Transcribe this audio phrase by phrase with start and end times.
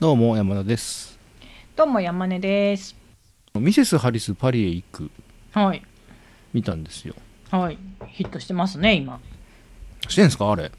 [0.00, 1.18] どうも山田です
[1.76, 2.96] どうも山根です。
[3.54, 5.10] ミセス・ハリスパリへ行く
[5.52, 5.82] はい。
[6.54, 7.14] 見たんですよ
[7.50, 7.78] はい。
[8.08, 9.20] ヒットしてますね、今。
[10.08, 10.50] してんすか？
[10.50, 10.72] あれ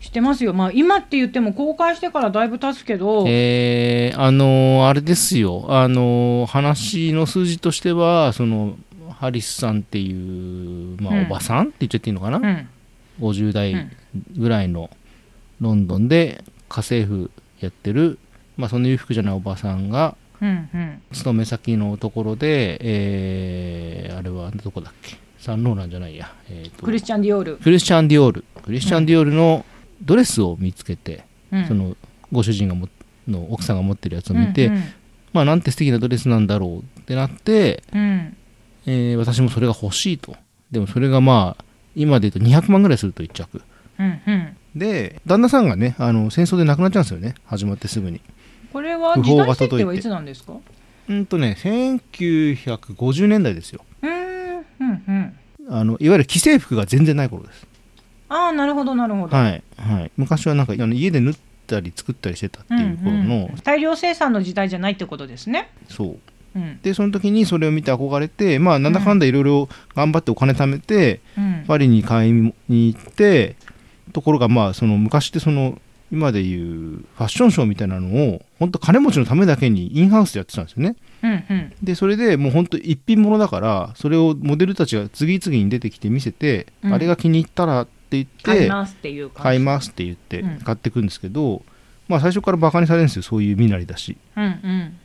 [0.00, 0.52] してますよ。
[0.54, 8.76] まあ、今って言っても公開してからだいぶ経つけど、えー、あのーあれですよあのー話の数字としてはその
[9.10, 12.68] ハリスさんっていう、まあうんおばさんって言っちゃっていいのかな、うん。
[13.20, 13.90] 50代うん
[14.38, 14.90] ぐらいの
[15.60, 17.30] ロンドンで家政婦
[17.60, 18.18] やってる、
[18.56, 20.48] まあ、その裕福じゃないおばさんがうん。
[20.48, 21.02] うん。
[21.12, 25.16] 勤め先のところで、えーあれはどこだっけ？
[25.38, 27.56] サンローランじゃないや、えーとクリスチャン・ディオール。
[27.58, 29.64] クリスチャン・ディオールクリスチャン・ディオールの
[30.02, 31.96] ドレスを見つけて、うんその
[32.32, 32.88] ご主人がも
[33.28, 34.82] の奥さんが持ってるやつを見て、うん
[35.32, 38.00] まあなんて素敵なドレスなんだろうってなって、うん。
[38.00, 38.36] うん
[38.86, 40.34] えー私もそれが欲しいと
[40.70, 41.64] でもそれがまあ
[41.94, 43.62] 今で言うと200万ぐらいすると1着
[43.98, 44.20] うん。
[44.26, 44.56] うん。
[44.74, 48.20] で旦那さんがねあの戦争で亡くなっちゃうんですよね始まってすぐに
[48.72, 50.54] これは訃時代設定はいつなんですか？
[51.08, 54.64] うんとね1950年代ですようーん。
[54.80, 55.02] うん。
[55.08, 55.38] うん。
[55.68, 57.66] あのいわゆる既製服が全然ない頃です
[58.28, 59.36] ああ、なるほど、なるほど。
[59.36, 65.70] はいはい昔はなんかあの家で縫ったり作ったりしてたっていう頃の、うんうん大量生産の時代じゃないってことですね。
[65.88, 66.18] そう
[66.56, 66.80] うん。
[66.82, 71.64] でその時にそれを見て憧れてまあなんだかんだいろいろ頑張ってお金貯めて、うん。
[71.66, 73.54] パリに買いに行って
[74.12, 75.78] ところがまあその昔ってその
[76.12, 81.30] 今でいうファッションショーみたいなのを本当金持ちのためだけにインハウスでやってたんですよねうん。
[81.30, 81.72] うん。
[81.82, 89.30] でそれでもう本当一品物だからそれをモデルたちが次々に出てきて見せて、うんあれが気に入ったらって言って買いますっていう。
[89.30, 91.62] 買いますって言ってうん買ってくんですけど、
[92.08, 94.44] まあ最初からバカにされるんですよそういう身なりだしうん。
[94.44, 94.96] うん。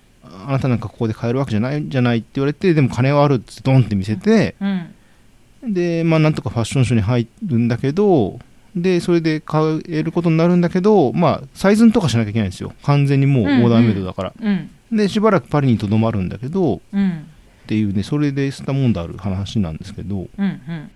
[0.47, 5.73] あなたなんかここで買えるわけじゃないんじゃないって言われてでも金はあるってドンって見せて、うん。
[5.73, 8.39] でまあなんとかファッションショーに入るんだけど
[8.75, 12.73] でそれで買えることになるんだけどまあサイズンとかしなきゃいけないんですよ。
[12.83, 14.69] 完全にもうオーダーメイドだから、うん。
[14.91, 17.09] でしばらくパリにとどまるんだけどうん。
[17.63, 20.27] っていうねそれでスタもんだある話なんですけどうん。
[20.37, 20.91] うん。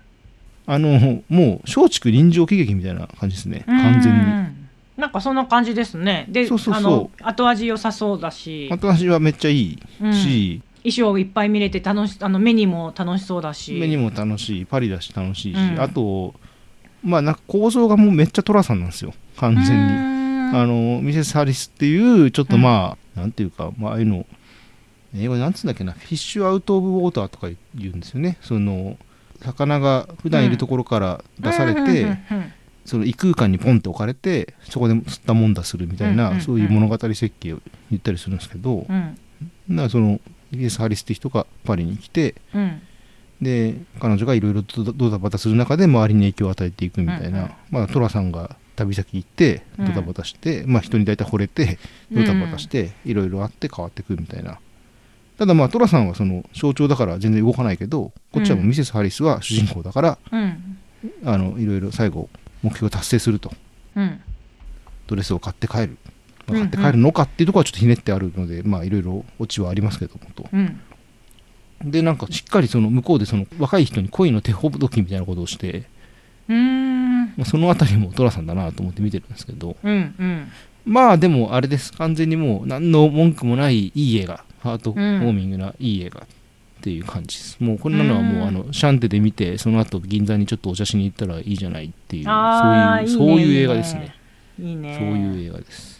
[0.66, 3.64] あのもう松竹臨場喜劇みたいな感じですね。
[3.66, 4.18] 完全に。
[4.18, 4.66] に
[4.96, 6.26] なんかそんな感じですね。
[6.28, 6.82] でそうそうそう。
[6.82, 10.12] あの後味良さそうだし、後味はめっちゃいいうん。
[10.14, 13.74] し、衣装いっぱい見れて楽しあの目にも楽しそうだし。
[13.74, 14.66] 目にも楽しい。
[14.66, 15.80] パリだし楽しいし、うん。
[15.80, 16.34] あと
[17.06, 19.14] まあなんか構造がもうめっちゃ寅さんなんですよ。
[19.36, 20.16] 完全に。
[20.52, 24.26] にあのミセス・ハリスっていうちょっとまあ、なんていうか、まあああいうの
[25.16, 28.38] 英語でなんつうんだっけなフィッシュアウト・オブ・ウォーターとか言うんですよね。
[28.42, 28.98] その
[29.40, 32.18] 魚が普段いるところから出されて、
[32.84, 39.18] その異空間にポンって置かれてそこで吸ったもんだするみたいな、うんうんうんそういう物語設計を言ったりするんですけど、うん。
[39.70, 42.82] だからそのミセス・ハリスって人がパリに来てうん
[43.40, 49.86] で彼女がいろいろとドタバタする中で周りに影響を与えていくみたいな、うんうんまあ寅さんが旅先行ってうん。
[49.86, 51.78] ドタバタして、まあ人に大体惚れて
[52.12, 54.58] ドタバタしていろいろあって変わってくみたいな。
[55.38, 60.78] ただまあ寅さんはその象徴だから全然動かないけどこっちはもうミセス・ハリスは主人公だから、うん。
[61.24, 62.28] あのいろいろ最後
[62.62, 63.50] 目標を達成すると。
[63.96, 64.20] うん。
[65.06, 65.98] ドレスを買って帰る、
[66.46, 66.68] まあうんうん。
[66.68, 70.48] 買って帰るのかっていうところはちょっとひねってあるのでまあいろいろオチはありますけどもと。
[70.52, 70.80] うん
[71.90, 75.84] でなんかしっかりその向こうでその若い人に恋の手ほどきみたいなことをして
[76.48, 77.24] うーん。
[77.36, 79.76] まあ、そのあたりも寅さんだなと思って見てるんですけど。
[79.82, 80.48] うんうん。
[80.84, 81.92] まあでもあれです。
[81.92, 84.44] 完全にもう何の文句もないいい映画。
[84.60, 86.26] ハートウォーミングないい映画っ
[86.80, 88.48] ていう感じです、もうこんなのはもううん。
[88.48, 94.14] あのシャンテで見てその後銀座にちょっとお茶しに行ったらいいじゃないっていうそういうそういう映画ですね。
[94.60, 94.96] いいね。
[94.98, 95.95] そういう映画です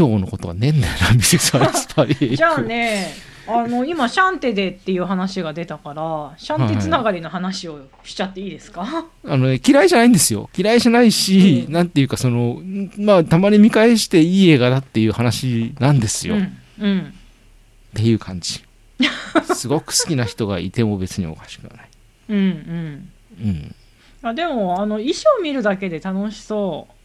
[0.00, 3.12] 上のことはねえんだよなミセス・アリスパじゃあね
[3.46, 10.48] あの今シャンテでっていう話が出たからシャンテつながりの話をしちゃっていいですか、あのね、嫌いじゃないんですよ。
[10.56, 16.36] 嫌いじゃないし、うんなんていうか、その、んまあ、たまに見返していい映画だっていう話なんですよ。
[16.36, 17.14] っうんうん
[17.94, 18.62] ていう感じ。
[19.54, 21.88] すごく好きな人がいても別におかしくはない。
[22.28, 23.10] うんうん
[23.42, 23.74] うん。
[24.22, 26.99] あでもあの衣装見るだけで楽しそう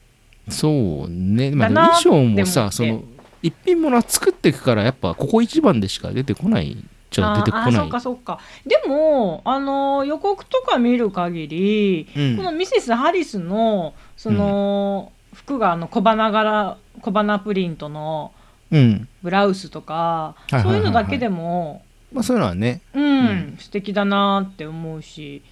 [0.49, 1.51] そうね。
[1.51, 3.03] まあ、衣装もさ、その、
[3.41, 6.77] 一品物は作っていくから、やっぱ、ここ一番でしか出てこない
[7.11, 7.87] じゃ出てこないそっ。
[7.89, 18.31] かそっかでもあの予告とか見る限り、うんこのミセス・ハリスのその、服があの小花柄小花プリントの
[18.71, 19.07] うん。
[19.21, 22.81] ブラウスとか、はいはいはいはいそういうのだけでもまあ、そういうのはね。
[22.93, 25.43] うん、うん素敵だなって思うし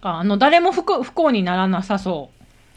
[0.00, 2.30] あの誰も不幸不幸にならなさそ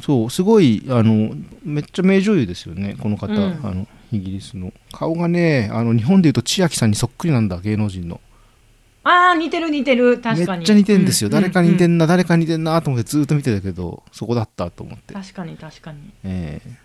[0.04, 1.34] そう、すごい、あの、
[1.64, 3.32] めっちゃ名女優ですよね、この方。
[3.32, 3.60] うん。
[3.64, 4.74] あの、イギリスの。
[4.92, 8.20] 顔がね、あの、日本でいうと千秋さんにそっくりなんだ、芸能人の。
[9.06, 10.20] ああ似てる似てる。
[10.20, 10.58] 確かに。
[10.60, 16.78] めっちゃ似てんですよ、う誰か似てうんな、誰か似てんなと思ってずっと見てたけどそこだったと思って、確かに確かに、ええ。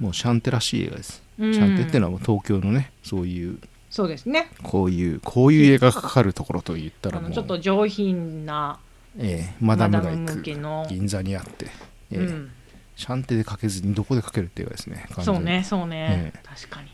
[0.00, 1.54] もうシャンテらしい映画です、うん。
[1.54, 3.60] シャンテっていうのはもう東京のねそういう。
[3.90, 4.48] そうですね。
[4.64, 7.30] こういうこういう映画がかかるところと言ったらもう。
[7.30, 8.80] ちょっと上品な
[9.18, 10.42] ええマダムが行く。
[10.88, 11.66] 銀座にあって、
[12.10, 12.50] ええうん、
[12.96, 16.88] シャンテでかけずにどこでかけるっていうですねそうねそうね、え確かに。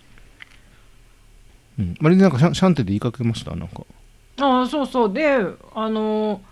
[1.79, 3.55] うん、あれでなんかシャンシャンテで言いかけました？
[3.57, 3.85] なんか。
[4.39, 5.13] ああそうそう。
[5.13, 5.39] で
[5.75, 6.43] あの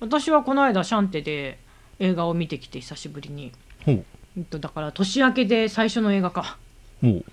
[0.00, 1.58] 私はこの間シャンテで
[1.98, 3.52] 映画を見てきて久しぶりに、
[3.84, 4.04] ほう。
[4.36, 6.58] えっと、だから年明けで最初の映画か。
[7.00, 7.24] ほう。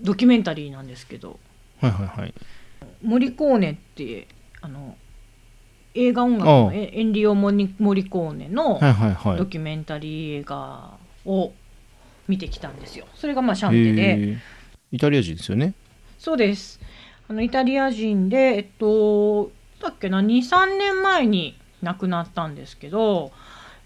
[0.00, 1.38] ドキュメンタリーなんですけど。
[1.80, 2.34] はいはいはい。
[3.02, 4.26] モリコーネって
[4.60, 4.96] あの
[5.94, 8.78] 映画音楽のエエンリオ・モニモリコーネの
[9.36, 10.94] ドキュメンタリー映画
[11.24, 11.52] を
[12.28, 13.06] 見てきたんですよ。
[13.14, 14.38] それがまあシャンテで、
[14.92, 15.74] イタリア人ですよね？
[16.18, 16.80] そうです。
[17.28, 19.50] あのイタリア人で、えっと、
[19.80, 23.32] だっけな、2、3年前に亡くなったんですけど、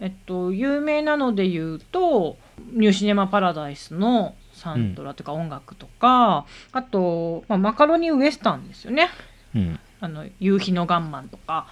[0.01, 2.37] えっと、有名なので言うと、
[2.73, 9.09] ニューシネマ・パラダイスのサントラとか音楽とか、あと、まあ、マカロニウエスタンですよね。
[9.55, 11.67] うんあの夕日のガンマンとか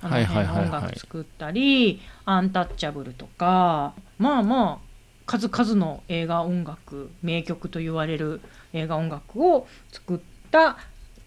[0.00, 4.86] あのはい辺の音楽作ったり、アンタッチャブルとかまあまあ
[5.24, 8.40] 数々の映画音楽名曲と言われる
[8.72, 10.18] 映画音楽を作っ
[10.50, 10.78] た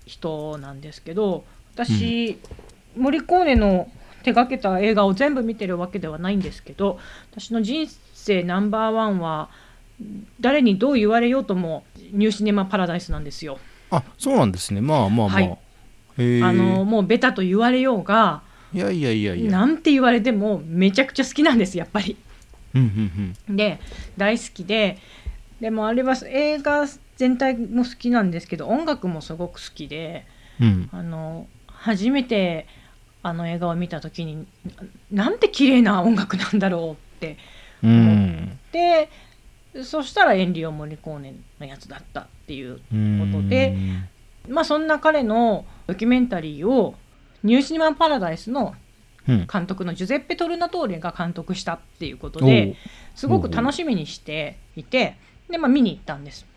[0.06, 2.40] 人なんですけど私、
[2.96, 3.90] モリコーネの
[4.24, 7.00] 手掛けた映画を全部見てるわけではないんですけど
[7.32, 9.50] 私の人生ナンバーワンは
[10.40, 13.60] 誰にどう言われようともニューシネマ・パラダイスなんですよ。
[13.92, 14.82] あそうなんですね。
[14.82, 15.58] まあまあまあ、はい
[16.44, 18.42] あのもうベタと言われようが
[18.74, 19.52] いやいやいやいや。
[19.52, 22.18] なんて言われてもめちゃくちゃ好きなんですやっぱり。
[22.76, 23.80] うんうんで
[24.18, 24.98] 大好きで
[25.60, 26.86] でもあれは映画
[27.18, 30.26] 全体も好きなんですけど音楽もすごく好きで
[30.60, 30.68] うん。
[30.68, 32.68] うんあの初めて
[33.24, 34.46] あの映画を見た時に
[35.12, 37.38] ななんて綺麗な音楽なんだろうって
[37.82, 38.60] うん。
[38.72, 39.10] で
[39.84, 43.76] そしたらエンリオ・モリコーネのやつだったっていううんことで
[44.50, 46.96] まあそんな彼のドキュメンタリーを
[47.44, 48.76] ニューシネマ・パラダイスの
[49.28, 49.48] うん。
[49.52, 52.76] 監督のジュゼッペ・トルナトーレが監督したっていうことおでう。
[53.16, 55.18] すごく楽しみにしていて
[55.50, 56.48] で、まあ、見に行ったんです。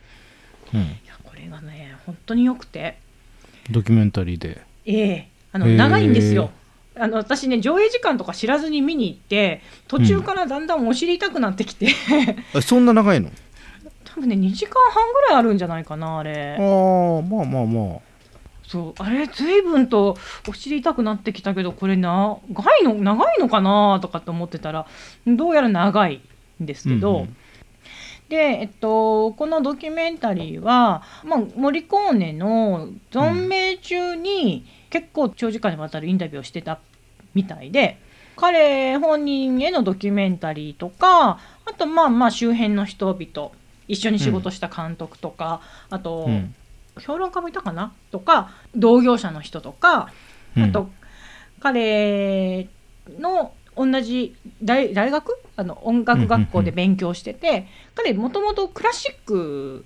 [0.72, 0.80] うん。
[0.80, 2.98] いやこれがね本当によくて。
[3.70, 4.62] ドキュメンタリーで。
[4.86, 6.50] ええあの長いんですよ。
[6.96, 11.88] あの私ね上映時間とか知らずに見に行って途中からだんだんお尻痛くなってきて、
[12.54, 13.30] あそんな長いの？
[14.14, 16.56] 多分ね2時間半ぐらいあるんじゃないかなあれ。
[16.58, 18.12] ああまあまあまあ。
[18.66, 20.16] そうあれ随分と
[20.48, 22.38] お尻痛くなってきたけどこれ長
[22.80, 24.86] いの長いのかなとかって思ってたら
[25.26, 26.22] どうやら長い
[26.62, 27.36] んですけど、うんうん。
[28.30, 36.78] で、えっと、このドキュメンタリーは、まあ、モリコーネの存命中に結構長時間にわたるインタビューをしてた
[37.34, 37.98] みたいで
[38.36, 43.50] 彼本人へのドキュメンタリーとかあとまあまあ周辺の人々
[43.92, 45.60] 一緒に仕事した監督とか、
[45.90, 46.54] あと、うん。
[47.00, 50.12] 評論家もいたかなとか同業者の人とか
[50.56, 50.64] うん。
[50.64, 50.90] あと、
[51.60, 52.68] 彼
[53.18, 55.38] の同じ大大学？
[55.56, 59.84] あの音楽学校で勉強してて、彼もともとクラシック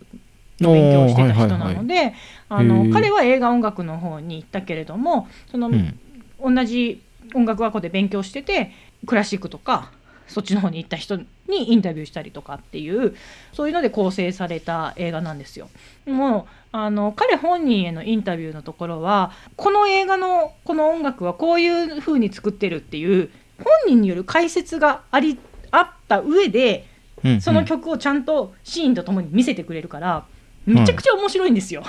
[0.61, 2.15] の勉強をしてた人なので、
[2.49, 5.99] あへのー彼は映画音楽の方に行ったけれどもその、うん
[6.39, 7.01] 同じ
[7.35, 8.71] 音楽学校で勉強してて
[9.07, 9.91] クラシックとか
[10.29, 11.25] そっちの方に行った人に
[11.73, 13.17] インタビューしたりとかっていう
[13.53, 15.69] そういうので構成された映画なんですよ。
[16.07, 25.39] もうあの彼本人へのインタビューのところはこの映画のこの音楽はこういう風に作ってるっていう本人による解説があり
[25.71, 26.87] あった上で
[27.25, 30.27] うんうんその曲をちゃんとシーンとともに見せてくれるから
[30.67, 31.83] めちゃくちゃ面白いんですよ。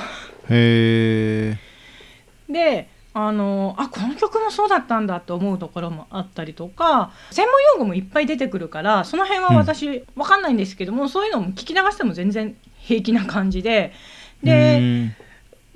[0.50, 1.58] へえ
[2.52, 2.90] で
[3.20, 13.92] あのあこの曲もそうだったんだと思うところもあったりとか専門用語もいっぱい出てくるからその辺は私わかんないんですけども、そういうのも聞き流しても全然平気な感じで
[14.44, 15.16] で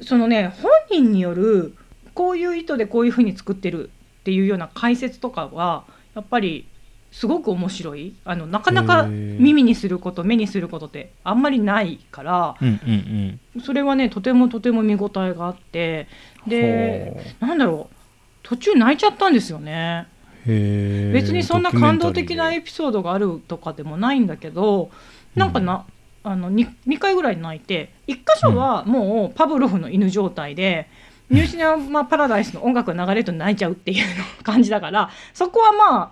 [0.04, 1.76] そのね本人による
[2.14, 6.68] こういう意図でこういうふうに作ってるっていうような解説とかはやっぱり
[7.12, 8.16] すごく面白い。
[8.26, 13.62] あのなかなか耳にすること目にすることってあんまりないからうんうんうん。
[13.62, 16.08] それはねとてもとても見応えがあって
[16.48, 17.96] でなんだろう。
[18.44, 20.08] 途中泣いちゃったんですよね。
[20.46, 24.90] 別にそんな感動的なエピソードがあるとかでもないんだけど
[25.36, 25.86] なんかな、
[26.24, 30.90] あの 2, 2回ぐらい泣いて1箇所はもうパブロフの犬状態で、
[31.30, 36.12] ニューシネマ・パラダイスの音楽が流れると泣いちゃうっていうの感じだからそこはまあ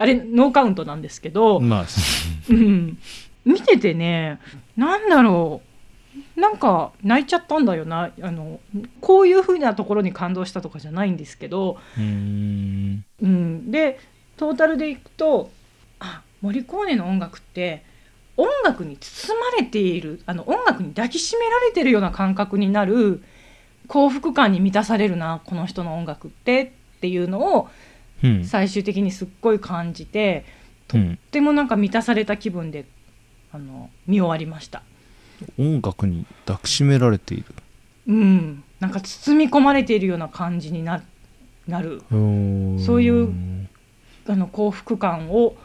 [0.00, 1.86] あれノーカウントなんですけど、まあ
[2.48, 2.98] うん、
[3.44, 4.40] 見ててね
[4.74, 6.40] なんだろう。
[6.40, 8.10] なんか泣いちゃったんだよな。
[8.22, 8.60] あの
[9.02, 13.04] こういう風なところに感動したとかじゃないんですけど、うーん。
[13.20, 14.00] うん、で
[14.38, 15.50] トータルでいくと
[15.98, 17.84] あモリコーネの音楽って
[18.38, 23.22] 音楽に包まれているあの音楽に抱きしめられてるような感覚になる
[23.86, 27.68] 幸福感に満たされるなこの人の音楽ってっていうのをうん
[28.44, 30.44] 最終的にすっごい感じて
[30.94, 32.84] うんとってもなんか満たされた気分で
[33.52, 34.82] あの見終わりました。
[35.58, 37.46] 音楽に抱きしめられている。
[38.08, 41.02] うん、なんか包み込まれているような感じにな
[41.66, 42.02] なる。
[42.10, 43.32] そういう
[44.26, 45.56] あの幸福感を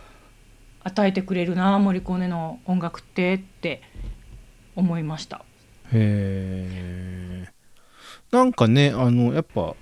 [0.84, 3.82] 与えてくれるな森コーネの音楽ってって
[4.76, 5.44] 思いました。
[5.92, 7.50] へえ
[8.32, 9.76] なんかねあのやっぱ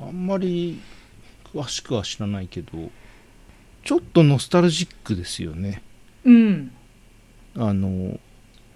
[0.00, 0.80] あんまり
[1.54, 2.90] 詳しくは知らないけど
[3.84, 5.82] ちょっとノスタルジックですよね。
[6.24, 6.70] うん、
[7.54, 8.18] あの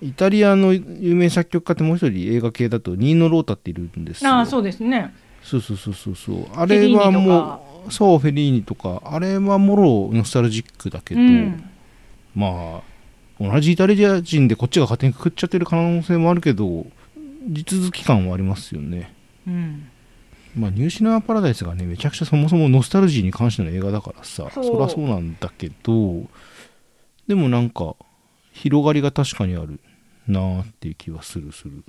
[0.02, 4.30] イタリアの有名作曲家ってもう一人映画系だとニーノ・ロータっているんですよ。
[4.30, 5.12] ああそうですね。
[5.42, 6.46] そうそうそうそうそう。
[6.54, 11.64] あれはもうそうフェリーニとかあれはもろノスタルジックだけど、うん、
[12.34, 12.82] まあ
[13.40, 16.86] 同じイタリア人でこっちが勝手にくくっちゃってる可能性もあるけど
[17.48, 19.14] 地続き感はありますよね。
[19.46, 19.88] うん、
[20.58, 26.24] まあニューシネマ・パラダイスがねめちゃくちゃそもそもノスタルジーに関しての映画だからさそりゃそうなんだけど
[27.26, 27.94] でもなんか
[28.52, 29.80] 広がりが確かにある
[30.26, 31.84] なーっていう気はするする。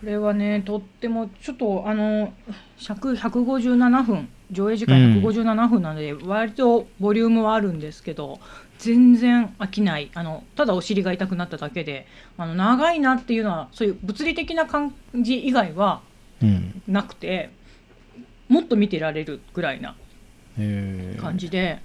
[0.00, 2.32] これはねとってもちょっとあの
[2.76, 5.22] 尺157分上映時間うん。
[5.22, 8.38] 157分なので、割とボリュームはあるんですけど
[8.78, 10.10] 全然飽きない。
[10.14, 12.06] あのただお尻が痛くなっただけで
[12.36, 16.02] あの長いなっていうのはそういう物理的な感じ以外は
[16.42, 16.82] うん。
[16.86, 17.50] なくて
[18.54, 19.96] もっと見てられるぐらいな
[20.56, 21.80] えー、感じで、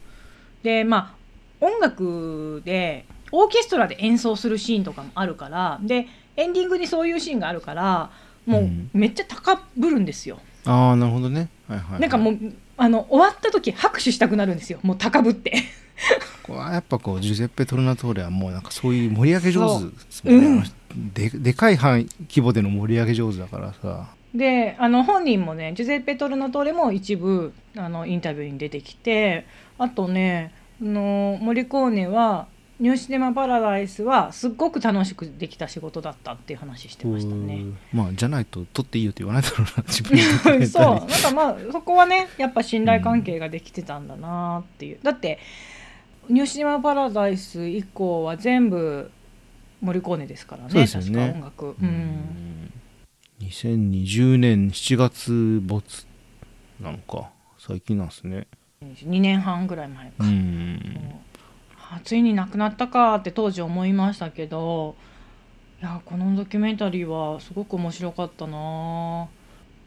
[0.62, 1.16] でま
[1.60, 8.12] あ音楽でオーケストラで演奏するシーンとかもあるからでエンディングにそういうシーンがあるから
[8.46, 8.90] もううん。
[8.94, 11.50] めっちゃ高ぶるんですよ、ああなるほどね。
[11.68, 12.38] はいはい、はい、なんかもう
[12.78, 14.78] あの終わった時拍手したくなるんですよ。
[14.84, 15.64] もう高ぶって。
[16.44, 20.98] これはやっぱこうジュゼッペ・トルナトーレはもうなんかそういう盛り上げ上手ですもんね、う。
[20.98, 29.46] んででかい範囲規模での盛り上げ上手だからさであの本人もねジュゼッペ・トルナトーレも一部あのインタビューに出てきて
[29.78, 32.48] あとねあのモリコーネは
[32.80, 37.56] 「ニューシネマ・パラダイス」はすっごく楽しくできた仕事だったっていう話してましたね。
[37.56, 37.78] うん。
[37.92, 40.18] まあじゃないと撮っていいよって言わないだろうな自分
[40.68, 40.84] そう。
[40.84, 45.40] なんかまあそこはねやっぱ信頼関係ができてたんだなっていう、だって
[46.30, 49.10] 「ニューシネマ・パラダイス」以降は全部
[49.82, 50.88] モリコーネですからねね。
[50.88, 52.59] 確か音楽、うん
[53.42, 56.06] 2020年7月没
[56.82, 58.48] なのか最近なんですね。
[58.82, 60.80] 2年半ぐらい前か、うん。
[61.92, 64.96] あついに亡くなったかって当時思いましたけど
[65.82, 69.28] いやこのドキュメンタリーはすごく面白かったな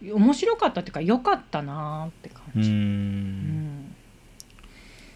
[0.03, 2.77] 面白かったっていうか良かったなって感うじ、うん。
[2.77, 3.95] ん。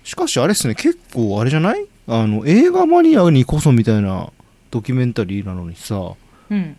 [0.04, 1.86] しかしあれですね結構あれじゃない？
[2.06, 4.30] あの映画マニアにこそみたいな
[4.70, 6.12] ドキュメンタリーなのにさ
[6.50, 6.76] うん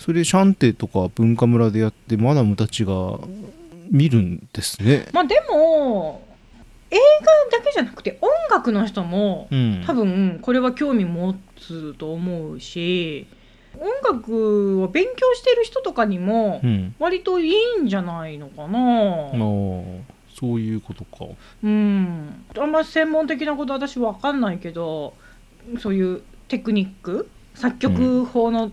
[0.00, 3.18] それシャンテとか文化村でやってマダムたちが
[3.90, 5.06] 見るんですね。
[5.12, 6.26] まあでも
[6.90, 6.96] 映
[7.50, 9.84] 画だけじゃなくて音楽の人もうん。
[9.86, 13.26] 多分これは興味持つと思うし
[13.78, 16.94] 音楽を勉強してる人とかにもうん。
[16.98, 20.00] 割といいんじゃないのかな、あー
[20.34, 21.26] そういうことか。
[21.62, 25.12] うん、あんま専門的なこと私わかんないけど
[25.78, 27.28] そういうテクニック？
[27.54, 28.72] 作曲法の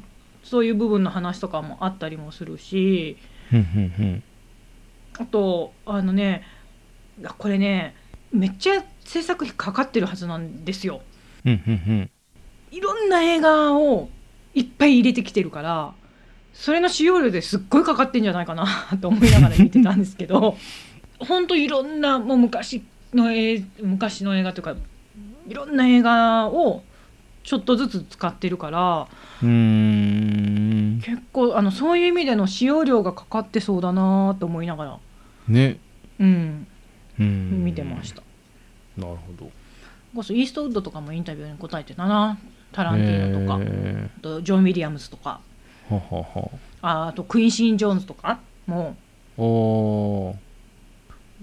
[0.50, 3.18] そういう部分の話とかもあったりもするし
[5.20, 6.44] あとあのね
[7.38, 7.96] これね
[8.32, 11.01] めっちゃ制作費かかってるはずなんですよ。
[12.72, 14.10] いろんな映画を
[14.54, 15.94] いっぱい入れてきてるから
[16.54, 18.68] それの使用料ですっごいかかってんじゃないかな
[19.01, 20.58] と思いながら見てたんですけど
[21.20, 24.75] ほんといろんなもう昔の映昔の映画というか
[25.48, 26.84] いろんな映画を
[27.48, 29.08] ちょっとずつ使ってるから
[29.42, 31.01] うーん。
[31.01, 35.00] 結構あのそういう意味での使用料がかかってそうだなと思いながら、
[35.48, 35.80] ね。
[36.20, 36.68] うん、
[37.18, 37.63] うん。
[37.63, 38.22] 見てました。
[38.98, 39.50] なるほど。
[40.13, 42.38] こそイーストウッドとかもインタビューに答えてたな。
[42.74, 45.39] タランティーノとか、えあとジョン・ウィリアムズとか。
[45.89, 46.51] ーははは。
[46.82, 48.98] ああとクインシーン・ジョーンズとかも。
[49.38, 50.34] おー。
[50.34, 50.39] こ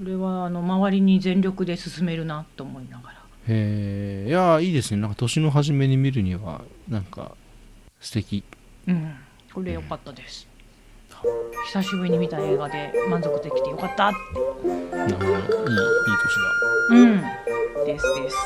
[0.04, 5.00] れはあの周りに全力で進めるなと思いながらへえいやいいですね。
[5.00, 7.36] なんか年の初めに見るにはなんか
[8.00, 8.42] 素敵。
[8.88, 9.14] うん。
[9.52, 10.48] これ良かったです、
[11.66, 14.16] 久しぶりに見た映画で満足できてよかったって。
[14.96, 15.46] なるほどいいいい
[16.22, 16.96] 年だ。
[16.96, 17.86] うん。
[17.86, 18.36] ですです